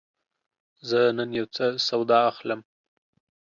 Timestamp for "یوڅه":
1.39-1.67